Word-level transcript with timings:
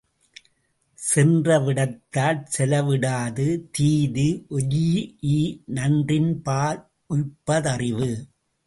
சென்ற 0.99 1.57
விடத்தாற் 1.59 2.41
செலவிடாது 2.57 3.45
தீதுஒரீஇ 3.77 5.37
நன்றின்பா 5.75 6.61
லுய்ப்ப 7.09 7.61
தறிவு. 7.61 8.11